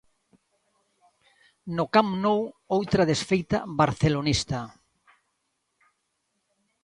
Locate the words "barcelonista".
3.79-4.59